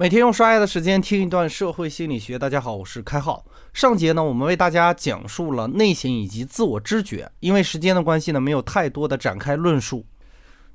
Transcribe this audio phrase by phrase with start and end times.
[0.00, 2.38] 每天用刷牙的时间听一段社会心理学。
[2.38, 3.44] 大家好，我是开浩。
[3.74, 7.28] 上节呢，我们为大家讲述了内省以及自我知觉。
[7.40, 10.06] 因为时间的关系呢，没有太多的展开论述。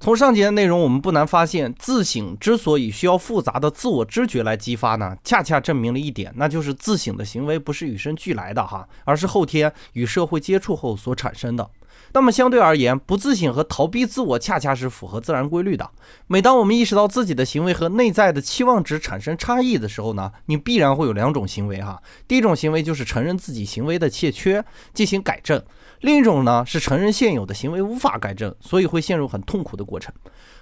[0.00, 11.70] 从上节的内容，我们不难发现，自省之所以需要复杂的自我知觉来激发呢，恰恰证明了一点，那就是自省的行为不是与生俱来的哈，而是后天与社会接触后所产生的。
[12.12, 15.88] 那么相对而言，不自省和逃避自我恰恰是符合自然规律的。
[16.26, 22.02] 每当我们意识到自己的行为和内在的期望值产生差异的时候呢，你必然会有两种行为哈。
[22.26, 25.60] 第一种行为就是承认自己行为的欠缺，进行改正；
[26.00, 30.12] 另一种呢是承认现有的行为无法改正，所以会陷入很痛苦的过程。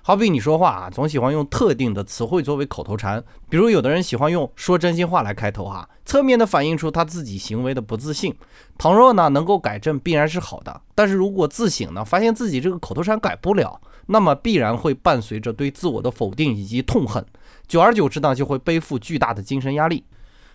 [0.03, 8.35] 好比你说话啊，总喜欢用特定的词汇作为口头禅，比如有的人喜欢用说真心话来开头哈，侧面的反映出他自己行为的不自信。
[8.79, 10.81] 倘若呢能够改正，必然是好的。
[10.95, 17.23] 但是如如果自省呢，发现自己这个口头禅改不了，那么必然会伴随着对自我的否定以及痛恨，
[17.67, 20.05] 久而久之呢，就会背负巨大的精神压力。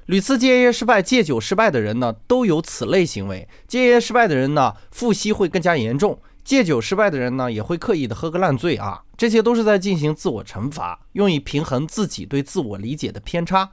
[0.08, 3.48] 屡次戒烟失败、戒酒失败的人呢，都有此类行为。
[3.68, 6.20] 戒烟失败的人呢，复吸会更加严重。
[6.44, 13.72] 戒酒失败的人呢，也会刻意的喝个烂醉啊，这些都是在进行自我惩罚，用以平衡自己对自我理解的偏差。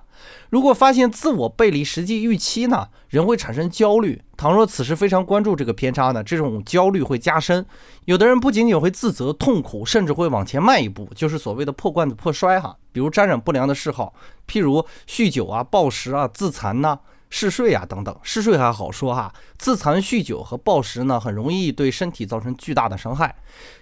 [0.50, 4.22] 如果发现自我背离实际预期呢，人会产生焦虑。
[4.36, 7.66] 倘若此时非常关注这个偏差呢，这种焦虑会加深。
[8.04, 12.76] 有的人不仅仅会自责、痛苦，甚至会往前迈一步，就是所谓的破罐子破摔哈。
[12.92, 14.14] 比如沾染不良的嗜好，
[14.46, 17.00] 譬如酗酒啊、暴食啊、自残呐。
[17.30, 23.34] 嗜睡啊，等等，嗜睡还好说哈，自残、酗酒和暴食呢，很容易对身体造成巨大的伤害。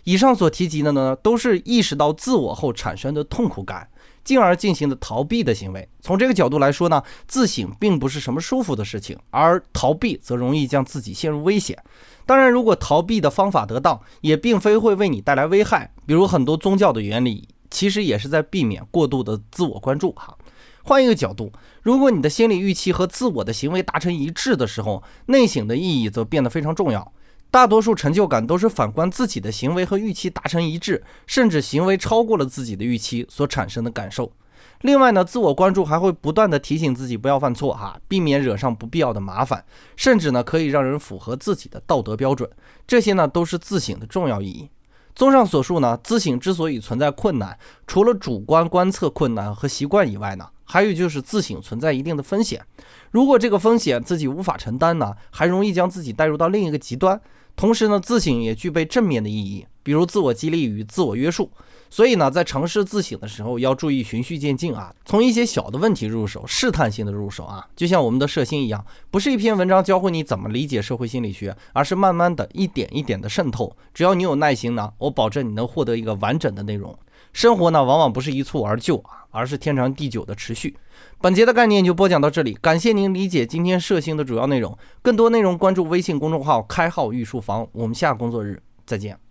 [0.05, 3.89] 以上所提及的呢，都是意识到自我后产生的痛苦感，
[4.23, 5.89] 进而进行的逃避的行为。
[6.03, 11.77] 从这个角度来说呢，自省并不是什么舒服的事情，而逃避则容易将自己陷入危险。
[12.27, 15.91] 当然，如果逃避的方法得当，也并非会为你带来危害。
[16.05, 20.37] 比如很多宗教的原理，其实也是在避免过度的自我关注哈。
[20.89, 27.13] 换一个角度，如果你的心理预期和自我的行为达成一致的时候，内省的意义则变得非常重要。
[27.51, 34.33] 大多数成就感都是反观自己的行为和预期达成一致，甚至行为超过了自己的预期所产生的感受。
[34.81, 39.63] 另外呢，自我关注还会不断的提醒自己不要犯错哈，避免惹上不必要的麻烦，
[39.95, 42.49] 甚至呢可以让人符合自己的道德标准。
[42.87, 44.71] 这些呢都是自省的重要意义。
[45.19, 47.59] 综上所述呢，自省之所以存在困难，
[47.89, 50.47] 除了主观观测困难和习惯以外呢。
[50.63, 52.65] 还有就是自省存在一定的风险，
[53.11, 57.21] 如果这个风险自己无法承担呢，还容易将自己带入到另一个极端。
[57.57, 61.51] 同时呢，自省也具备正面的意义，比如自我激励与自我约束。
[61.91, 73.75] 所以呢，在尝试自省的时候，要注意循序渐进啊，从一些小的问题入手，试探性的入手啊，就像我们的射星一样，不是一篇文章教会你怎么理解社会心理学，而是慢慢的一点一点的渗透。
[73.95, 76.97] 只要你有耐心呢，我保证你能获得一个完整的内容。
[77.33, 80.77] 生活呢，往往不是一蹴而就啊，而是天长地久的持续。
[81.21, 84.77] 本节的概念就播讲到这里，感谢您理解今天射星的主要内容。
[85.03, 89.28] 更多内容关注微信公众号“开号御书房”，我们下工作日再见。